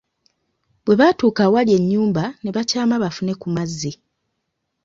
[0.83, 3.91] Bwe baatuuka awali ennyumba, ne bakyama bafune ku mazzi.